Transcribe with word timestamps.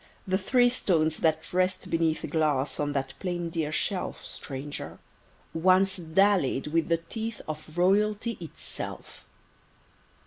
the 0.25 0.35
three 0.35 0.67
stones 0.67 1.17
that 1.17 1.53
rest 1.53 1.91
beneath 1.91 2.27
Glass, 2.27 2.79
on 2.79 2.93
that 2.93 3.13
plain 3.19 3.51
deal 3.51 3.69
shelf, 3.69 4.25
Stranger, 4.25 4.97
once 5.53 5.95
dallied 5.97 6.65
with 6.65 6.87
the 6.87 6.97
teeth 6.97 7.39
Of 7.47 7.77
Royalty 7.77 8.35
itself. 8.41 9.27